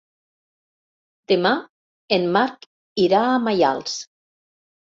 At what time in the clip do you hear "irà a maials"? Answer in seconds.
3.07-4.03